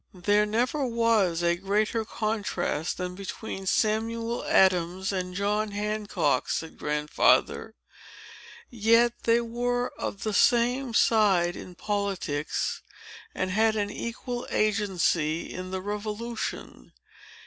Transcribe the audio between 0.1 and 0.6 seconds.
"There